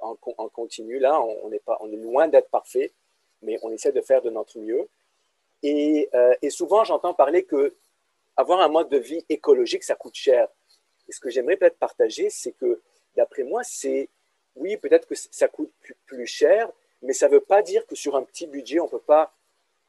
[0.00, 0.14] en,
[0.50, 0.98] continu.
[0.98, 2.92] Là, on, est pas, on est loin d'être parfait,
[3.40, 4.86] mais on essaie de faire de notre mieux.
[5.62, 7.74] Et, euh, et souvent, j'entends parler que
[8.36, 10.46] avoir un mode de vie écologique, ça coûte cher.
[11.08, 12.82] Et ce que j'aimerais peut-être partager, c'est que,
[13.16, 14.10] d'après moi, c'est,
[14.56, 15.72] oui, peut-être que ça coûte
[16.06, 16.70] plus, cher,
[17.02, 19.34] mais ça ne veut pas dire que sur un petit budget, on ne peut pas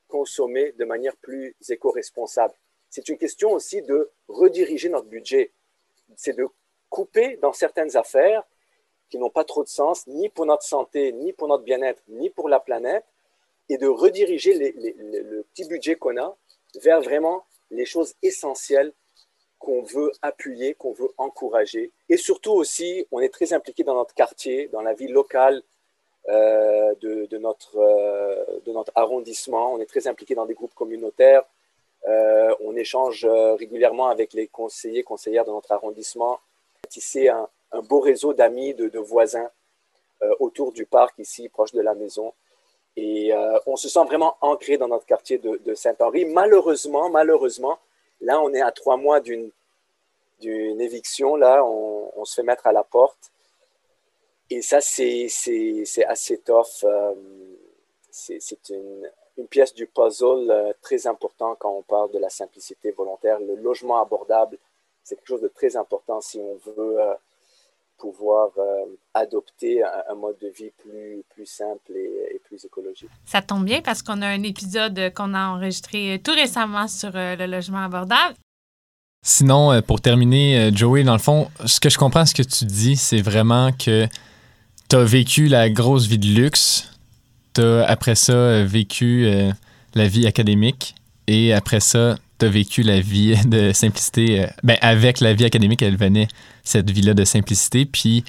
[0.07, 2.53] consommer de manière plus éco-responsable.
[2.89, 5.51] C'est une question aussi de rediriger notre budget.
[6.15, 6.47] C'est de
[6.89, 8.43] couper dans certaines affaires
[9.09, 12.29] qui n'ont pas trop de sens, ni pour notre santé, ni pour notre bien-être, ni
[12.29, 13.05] pour la planète,
[13.69, 16.37] et de rediriger le petit budget qu'on a
[16.81, 18.93] vers vraiment les choses essentielles
[19.59, 21.91] qu'on veut appuyer, qu'on veut encourager.
[22.09, 25.63] Et surtout aussi, on est très impliqué dans notre quartier, dans la vie locale
[26.29, 29.73] euh, de, notre, euh, de notre arrondissement.
[29.73, 31.43] On est très impliqué dans des groupes communautaires.
[32.05, 36.39] Euh, on échange régulièrement avec les conseillers, conseillères de notre arrondissement.
[36.89, 39.49] Tisser un, un beau réseau d'amis, de, voisins
[40.39, 42.33] autour du parc ici, proche de la maison.
[42.95, 43.31] Et
[43.65, 46.25] on se sent vraiment ancré dans notre quartier de, de Saint-Henri.
[46.25, 47.77] Malheureusement, malheureusement,
[48.21, 49.51] Là, on est à trois mois d'une
[50.41, 51.35] éviction.
[51.35, 53.31] Là, on, se fait mettre à la porte.
[54.49, 55.27] Et ça, c'est
[56.07, 56.83] assez tough.
[56.83, 57.13] Euh,
[58.09, 62.91] c'est une, une, pièce du puzzle euh, très important quand on parle de la simplicité
[62.91, 63.39] volontaire.
[63.39, 64.57] Le logement abordable,
[65.03, 66.99] c'est quelque chose de très important si on veut
[67.97, 68.49] euh, pouvoir
[69.13, 73.09] adopter un, mode de vie plus, plus simple et, plus écologique.
[73.25, 77.45] Ça tombe bien parce qu'on a un épisode qu'on a enregistré tout récemment sur le
[77.45, 78.35] logement abordable.
[79.25, 82.95] Sinon, pour terminer, Joey, dans le fond, ce que je comprends, ce que tu dis,
[82.95, 84.07] c'est vraiment que
[84.89, 86.91] tu as vécu la grosse vie de luxe,
[87.53, 89.27] tu as après ça vécu
[89.95, 90.95] la vie académique
[91.27, 94.47] et après ça, tu as vécu la vie de simplicité.
[94.63, 96.27] ben, avec la vie académique, elle venait
[96.63, 97.85] cette vie-là de simplicité.
[97.85, 98.23] Puis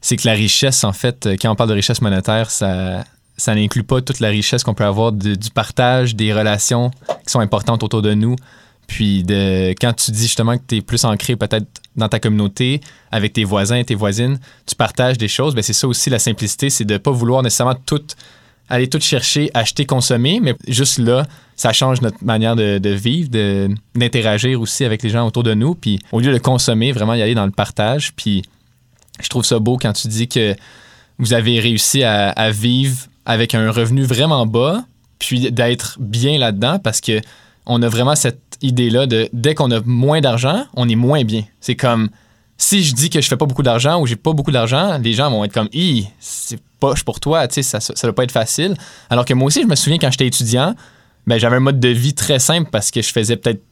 [0.00, 3.04] c'est que la richesse, en fait, quand on parle de richesse monétaire, ça,
[3.36, 6.90] ça n'inclut pas toute la richesse qu'on peut avoir du partage, des relations
[7.24, 8.36] qui sont importantes autour de nous.
[8.86, 11.66] Puis de, quand tu dis justement que tu es plus ancré peut-être
[11.96, 15.72] dans ta communauté, avec tes voisins et tes voisines, tu partages des choses, ben c'est
[15.72, 18.02] ça aussi la simplicité, c'est de ne pas vouloir nécessairement tout,
[18.68, 23.30] aller tout chercher, acheter, consommer, mais juste là, ça change notre manière de, vivre,
[23.94, 25.74] d'interagir aussi avec les gens autour de nous.
[25.74, 28.12] Puis au lieu de consommer, vraiment y aller dans le partage.
[28.14, 28.42] Puis
[29.20, 30.54] je trouve ça beau quand tu dis que
[31.18, 34.84] vous avez réussi à, vivre avec un revenu vraiment bas,
[35.18, 37.20] puis d'être bien là-dedans parce que
[37.64, 41.42] on a vraiment cette idée-là de dès qu'on a moins d'argent, on est moins bien.
[41.60, 42.10] C'est comme
[42.58, 45.12] si je dis que je fais pas beaucoup d'argent ou j'ai pas beaucoup d'argent, les
[45.12, 48.24] gens vont être comme Hi, c'est poche pour toi, tu sais, ça, ça doit pas
[48.24, 48.74] être facile.
[49.10, 50.74] Alors que moi aussi, je me souviens quand j'étais étudiant,
[51.26, 53.62] ben, j'avais un mode de vie très simple parce que je faisais peut-être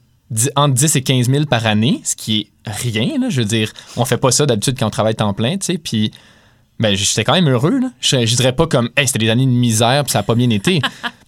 [0.57, 3.29] entre 10 et 15 000 par année, ce qui est rien.
[3.29, 5.79] Je veux dire, on fait pas ça d'habitude quand on travaille temps plein, tu sais.
[5.79, 6.13] Puis,
[6.81, 7.79] ben, j'étais quand même heureux.
[7.79, 7.91] Là.
[8.01, 10.35] Je, je dirais pas comme, hey, c'était des années de misère, puis ça a pas
[10.35, 10.81] bien été.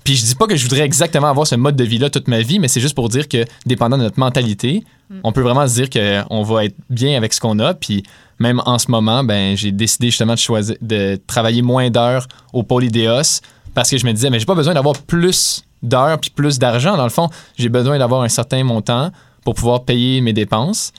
[0.06, 2.40] Puis, je dis pas que je voudrais exactement avoir ce mode de vie-là toute ma
[2.40, 5.16] vie, mais c'est juste pour dire que, dépendant de notre mentalité, mm.
[5.24, 7.74] on peut vraiment se dire qu'on va être bien avec ce qu'on a.
[7.74, 8.04] Puis,
[8.38, 12.62] même en ce moment, ben, j'ai décidé justement de choisir de travailler moins d'heures au
[12.62, 13.40] pôle Idéos
[13.74, 16.96] parce que je me disais, mais j'ai pas besoin d'avoir plus d'heures puis plus d'argent.
[16.96, 19.10] Dans le fond, j'ai besoin d'avoir un certain montant
[19.42, 20.92] pour pouvoir payer mes dépenses.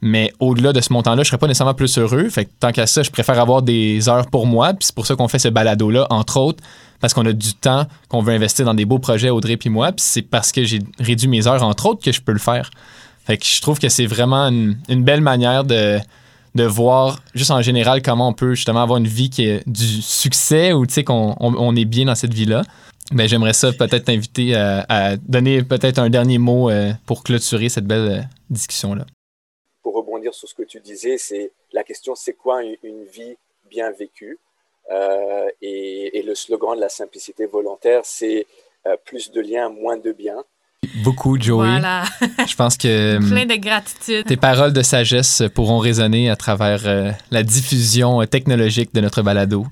[0.00, 2.28] Mais au-delà de ce montant-là, je serais pas nécessairement plus heureux.
[2.28, 4.72] Fait que tant qu'à ça, je préfère avoir des heures pour moi.
[4.72, 6.62] Puis c'est pour ça qu'on fait ce balado-là, entre autres,
[7.00, 9.88] parce qu'on a du temps qu'on veut investir dans des beaux projets, Audrey puis moi.
[9.92, 12.70] Puis c'est parce que j'ai réduit mes heures, entre autres, que je peux le faire.
[13.26, 15.98] Fait que je trouve que c'est vraiment une, belle manière de,
[16.54, 20.00] de voir, juste en général, comment on peut justement avoir une vie qui est du
[20.00, 22.62] succès ou qu'on on est bien dans cette vie-là.
[23.12, 27.86] Ben, j'aimerais ça peut-être t'inviter à, donner peut-être un dernier mot euh, pour clôturer cette
[27.86, 29.04] belle euh, discussion-là.
[30.28, 33.36] Rebondir sur ce que tu disais, c'est la question c'est quoi une, vie
[33.70, 34.38] bien vécue?
[34.90, 38.46] Euh, et, le slogan de la simplicité volontaire, c'est
[39.04, 40.44] plus de liens, moins de biens.
[41.04, 41.66] Beaucoup, Joey.
[41.66, 42.04] Voilà.
[42.46, 43.18] Je pense que.
[43.30, 44.26] Plein de gratitude.
[44.26, 49.66] Tes paroles de sagesse pourront résonner à travers la diffusion technologique de notre balado.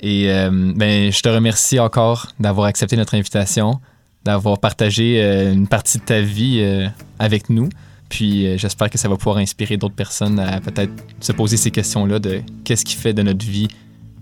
[0.00, 3.80] Et euh, ben, je te remercie encore d'avoir accepté notre invitation,
[4.24, 6.88] d'avoir partagé euh, une partie de ta vie euh,
[7.18, 7.68] avec nous.
[8.08, 12.18] Puis j'espère que ça va pouvoir inspirer d'autres personnes à peut-être se poser ces questions-là
[12.18, 13.68] de qu'est-ce qui fait de notre vie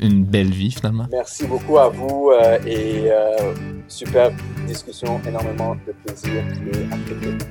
[0.01, 1.07] une belle vie finalement.
[1.13, 2.33] Merci beaucoup à vous
[2.67, 3.11] et
[3.89, 4.31] super
[4.67, 7.47] discussion, énormément de plaisir et à très vite.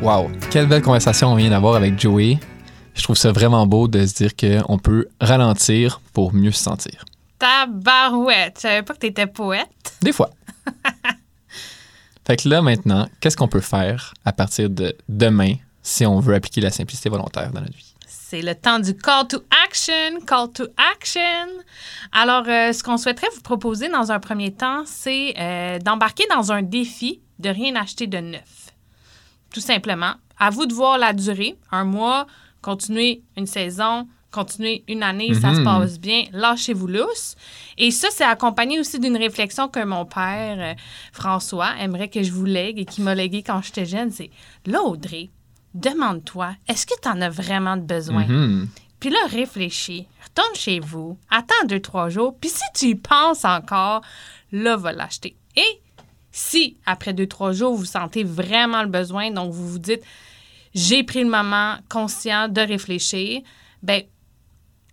[0.00, 2.38] Wow, quelle belle conversation on vient d'avoir avec Joey.
[2.94, 7.04] Je trouve ça vraiment beau de se dire qu'on peut ralentir pour mieux se sentir.
[7.40, 9.66] Tabarouette, je savais pas que t'étais poète.
[10.00, 10.30] Des fois.
[12.24, 16.36] fait que là, maintenant, qu'est-ce qu'on peut faire à partir de demain, si on veut
[16.36, 17.92] appliquer la simplicité volontaire dans notre vie?
[18.06, 20.20] C'est le temps du call to action.
[20.24, 21.48] Call to action.
[22.12, 26.52] Alors, euh, ce qu'on souhaiterait vous proposer dans un premier temps, c'est euh, d'embarquer dans
[26.52, 28.63] un défi de rien acheter de neuf.
[29.54, 30.14] Tout simplement.
[30.38, 31.56] À vous de voir la durée.
[31.70, 32.26] Un mois,
[32.60, 35.64] continuer une saison, continuer une année, ça se Mhm.
[35.64, 36.24] passe bien.
[36.32, 37.36] Lâchez-vous lousse.
[37.78, 40.74] Et ça, c'est accompagné aussi d'une réflexion que mon père, euh,
[41.12, 44.10] François, aimerait que je vous lègue et qui m'a légué quand j'étais jeune.
[44.10, 44.30] C'est
[44.66, 45.30] là, Audrey,
[45.72, 48.26] demande-toi, est-ce que tu en as vraiment besoin?
[48.26, 48.68] Mhm.
[48.98, 53.44] Puis là, réfléchis, retourne chez vous, attends deux, trois jours, puis si tu y penses
[53.44, 54.00] encore,
[54.50, 55.36] là, va l'acheter.
[55.56, 55.80] Et
[56.36, 60.02] si, après deux, trois jours, vous sentez vraiment le besoin, donc vous vous dites,
[60.74, 63.40] j'ai pris le moment conscient de réfléchir,
[63.84, 64.02] ben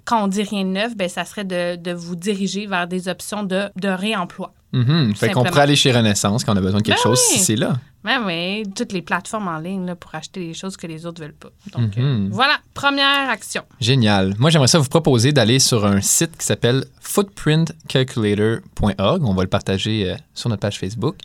[0.05, 3.07] quand on dit rien de neuf, ben ça serait de, de vous diriger vers des
[3.07, 4.53] options de, de réemploi.
[4.71, 5.15] Mhm.
[5.15, 7.39] Fait qu'on pourrait aller chez Renaissance quand on a besoin de quelque Ben chose, oui.
[7.39, 7.79] si c'est là.
[8.03, 11.21] Ben oui, toutes les plateformes en ligne là, pour acheter des choses que les autres
[11.21, 11.49] veulent pas.
[11.77, 12.29] Donc, euh, Mhm.
[12.31, 13.63] voilà, première action.
[13.79, 14.33] Génial.
[14.39, 19.23] Moi, j'aimerais ça vous proposer d'aller sur un site qui s'appelle footprintcalculator.org.
[19.23, 21.15] On va le partager euh, sur notre page Facebook.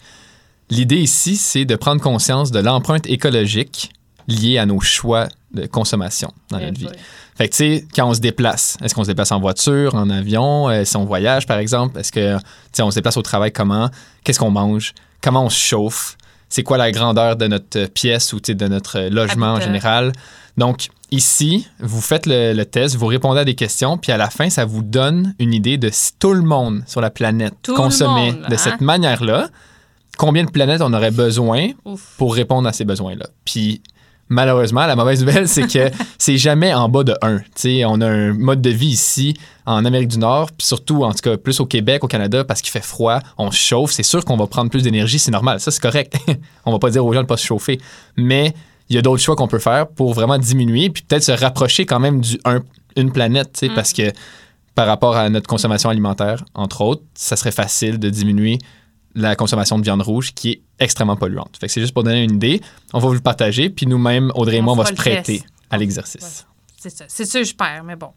[0.71, 3.93] L'idée ici, c'est de prendre conscience de l'empreinte écologique
[4.29, 6.89] liée à nos choix de consommation dans notre vie.
[7.37, 10.11] Fait que, tu sais, quand on se déplace, est-ce qu'on se déplace en voiture, en
[10.11, 11.99] avion, euh, si on voyage, par exemple?
[12.01, 13.89] Est-ce que, tu sais, on se déplace au travail comment?
[14.25, 14.93] Qu'est-ce qu'on mange?
[15.23, 16.17] Comment on se chauffe?
[16.49, 20.13] C'est quoi la grandeur de notre pièce ou, de notre logement en général?
[20.57, 24.31] Donc, ici, vous faites le, le test, vous répondez à des questions, puis à la
[24.31, 27.75] fin, ça vous donne une idée de si tout le monde sur la planète Tout
[27.75, 28.59] consommait monde, de hein?
[28.59, 29.49] cette manière-là,
[30.17, 32.15] combien de planètes on aurait besoin Ouf.
[32.17, 33.27] pour répondre à ces besoins-là?
[33.45, 33.83] Puis
[34.29, 37.41] malheureusement, la mauvaise nouvelle, c'est que c'est jamais en bas de 1.
[37.55, 39.35] sais, on a un mode de vie ici,
[39.67, 42.61] en Amérique du Nord, puis surtout, en tout cas, plus au Québec, au Canada, parce
[42.63, 43.93] qu'il fait froid, on se chauffe.
[43.93, 45.61] C'est sûr qu'on va prendre plus d'énergie, c'est normal.
[45.61, 46.17] Ça, c'est correct.
[46.65, 47.81] on va pas dire aux gens de pas se chauffer.
[48.17, 48.55] Mais
[48.89, 51.87] il y a d'autres choix qu'on peut faire pour vraiment diminuer, puis peut-être se rapprocher
[51.87, 52.63] quand même du un-
[52.97, 53.75] une planète, sais, Mm.
[53.75, 54.13] parce que
[54.77, 58.59] par rapport à notre consommation alimentaire, entre autres, ça serait facile de diminuer
[59.17, 61.57] la consommation de viande rouge qui est extrêmement polluante.
[61.59, 62.61] Fait que c'est juste pour donner une idée.
[62.93, 65.79] On va vous le partager, puis nous-mêmes, Audrey et moi, on va se prêter à
[65.79, 66.47] l'exercice.
[66.77, 67.05] C'est ça.
[67.09, 68.11] C'est sûr, je perds, mais bon.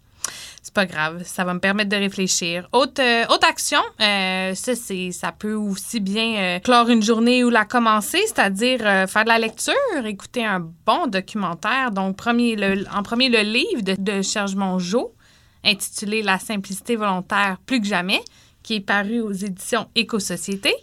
[0.61, 1.23] C'est pas grave.
[1.25, 2.67] Ça va me permettre de réfléchir.
[2.73, 7.43] Autre, euh, autre action, euh, ça, c'est, ça peut aussi bien euh, clore une journée
[7.45, 9.73] ou la commencer, c'est-à-dire faire de la lecture,
[10.05, 11.91] écouter un bon documentaire.
[11.91, 15.15] Donc, premier, le- en premier, le livre de, de Serge Mongeau,
[15.63, 18.21] intitulé La simplicité volontaire plus que jamais,
[18.61, 20.73] qui est paru aux éditions Éco-Société.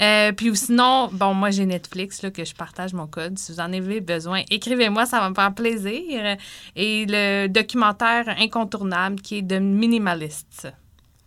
[0.00, 3.38] Euh, puis ou sinon, bon, moi j'ai Netflix là, que je partage mon code.
[3.38, 6.36] Si vous en avez besoin, écrivez-moi, ça va me faire plaisir.
[6.76, 10.68] Et le documentaire incontournable qui est de Minimalist.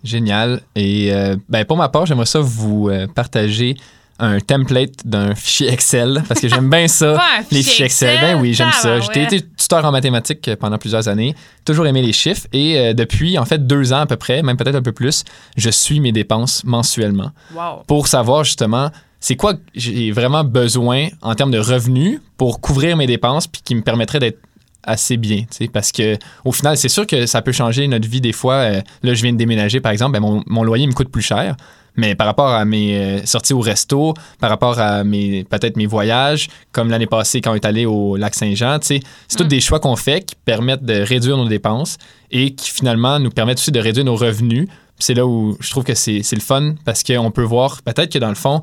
[0.03, 0.61] Génial.
[0.75, 3.75] Et euh, ben, pour ma part, j'aimerais ça vous euh, partager
[4.19, 7.13] un template d'un fichier Excel, parce que j'aime bien ça.
[7.13, 8.99] Pas un Les fichier fichiers Excel, Excel, ben oui, j'aime ça.
[8.99, 13.37] J'ai été tuteur en mathématiques pendant plusieurs années, toujours aimé les chiffres, et euh, depuis,
[13.37, 15.23] en fait, deux ans à peu près, même peut-être un peu plus,
[15.55, 17.83] je suis mes dépenses mensuellement Wow.
[17.87, 22.95] pour savoir justement c'est quoi que j'ai vraiment besoin en termes de revenus pour couvrir
[22.97, 24.39] mes dépenses puis qui me permettrait d'être
[24.83, 28.31] assez bien, parce que au final, c'est sûr que ça peut changer notre vie des
[28.31, 28.53] fois.
[28.53, 31.21] Euh, là, je viens de déménager, par exemple, ben, mon, mon loyer me coûte plus
[31.23, 31.57] cher,
[31.97, 35.87] mais par rapport à mes euh, sorties au resto, par rapport à mes peut-être mes
[35.87, 39.01] voyages, comme l'année passée quand on est allé au lac Saint-Jean, c'est
[39.35, 39.47] tous Mm.
[39.47, 41.97] des choix qu'on fait qui permettent de réduire nos dépenses
[42.31, 44.67] et qui finalement nous permettent aussi de réduire nos revenus.
[44.99, 48.19] C'est là où je trouve que c'est le fun parce qu'on peut voir peut-être que
[48.19, 48.61] dans le fond,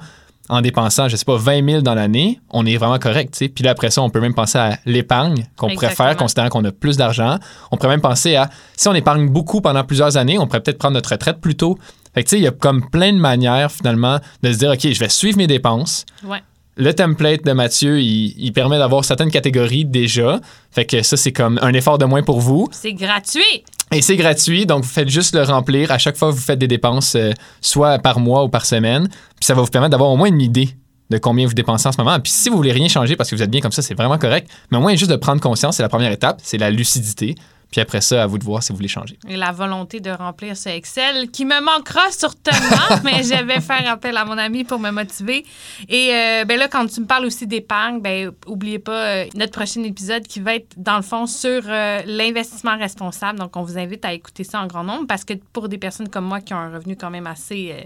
[0.48, 3.42] en dépensant, je sais pas, 20 000 dans l'année, on est vraiment correct.
[3.54, 6.64] Puis là, après ça, on peut même penser à l'épargne qu'on pourrait faire, considérant qu'on
[6.64, 7.38] a plus d'argent.
[7.70, 10.78] On pourrait même penser à, si on épargne beaucoup pendant plusieurs années, on pourrait peut-être
[10.78, 11.78] prendre notre retraite plus tôt.
[12.14, 14.70] Fait que, tu sais, il y a comme plein de manières, finalement, de se dire,
[14.70, 16.06] OK, je vais suivre mes dépenses.
[16.24, 16.42] Ouais.
[16.76, 20.40] Le template de Mathieu, il, il permet d'avoir certaines catégories déjà.
[20.72, 22.68] Fait que ça, c'est comme un effort de moins pour vous.
[22.72, 23.64] C'est gratuit.
[23.92, 26.58] Et c'est gratuit, donc vous faites juste le remplir à chaque fois que vous faites
[26.58, 29.08] des dépenses, euh, soit par mois ou par semaine.
[29.08, 30.70] Puis ça va vous permettre d'avoir au moins une idée
[31.10, 32.18] de combien vous dépensez en ce moment.
[32.18, 34.18] Puis si vous voulez rien changer parce que vous êtes bien comme ça, c'est vraiment
[34.18, 34.50] correct.
[34.70, 37.34] Mais au moins juste de prendre conscience, c'est la première étape, c'est la lucidité.
[37.74, 39.18] Puis après ça, à vous de voir si vous voulez changer.
[39.28, 43.90] Et la volonté de remplir ce Excel qui me manquera sûrement, mais je vais faire
[43.90, 45.44] appel à mon ami pour me motiver.
[45.88, 49.50] Et euh, ben là, quand tu me parles aussi d'épargne, ben oubliez pas euh, notre
[49.50, 53.40] prochain épisode qui va être dans le fond sur euh, l'investissement responsable.
[53.40, 56.08] Donc, on vous invite à écouter ça en grand nombre parce que pour des personnes
[56.08, 57.82] comme moi qui ont un revenu quand même assez euh,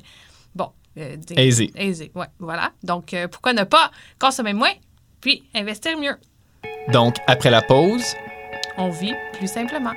[0.54, 0.68] bon,
[1.34, 1.72] Aisé.
[1.74, 2.72] aisé, ouais, voilà.
[2.82, 4.74] Donc, pourquoi ne pas consommer moins
[5.22, 6.16] puis investir mieux.
[6.92, 8.04] Donc, après la pause,
[8.80, 9.90] On vit plus simplement.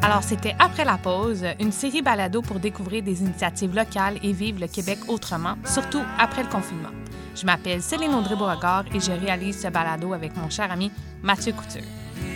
[0.00, 4.60] Alors, c'était Après la pause, une série balado pour découvrir des initiatives locales et vivre
[4.60, 6.90] le Québec autrement, surtout après le confinement.
[7.34, 10.92] Je m'appelle Céline Audrey-Beauregard et je réalise ce balado avec mon cher ami
[11.24, 11.86] Mathieu Couture.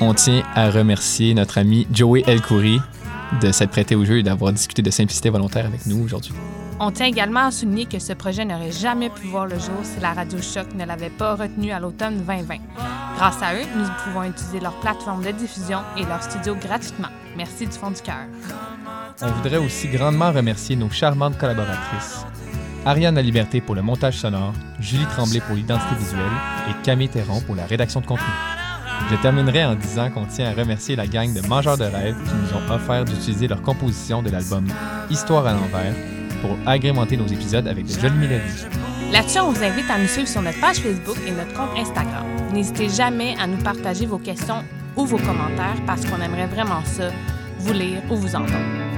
[0.01, 2.81] On tient à remercier notre ami Joey Elkoury
[3.41, 6.33] de s'être prêté au jeu et d'avoir discuté de simplicité volontaire avec nous aujourd'hui.
[6.81, 10.01] On tient également à souligner que ce projet n'aurait jamais pu voir le jour si
[10.01, 12.57] la Radio Choc ne l'avait pas retenu à l'automne 2020.
[13.17, 17.09] Grâce à eux, nous pouvons utiliser leur plateforme de diffusion et leur studio gratuitement.
[17.37, 18.27] Merci du fond du cœur.
[19.21, 22.27] On voudrait aussi grandement remercier nos charmantes collaboratrices.
[22.85, 26.33] Ariane La Liberté pour le montage sonore, Julie Tremblay pour l'identité visuelle
[26.69, 28.27] et Camille Théron pour la rédaction de contenu.
[29.11, 32.35] Je terminerai en disant qu'on tient à remercier la gang de Mangeurs de rêves qui
[32.35, 34.67] nous ont offert d'utiliser leur composition de l'album
[35.11, 35.95] Histoire à l'envers
[36.41, 38.67] pour agrémenter nos épisodes avec de jolies mélodies.
[39.13, 42.25] Là-dessus, on vous invite à nous suivre sur notre page Facebook et notre compte Instagram.
[42.53, 44.65] N'hésitez jamais à nous partager vos questions
[44.97, 47.11] ou vos commentaires parce qu'on aimerait vraiment ça,
[47.59, 48.92] vous lire ou vous entendre.